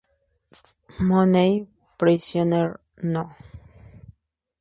Mooney, 0.99 1.67
prisoner 1.99 2.79
No. 3.03 3.31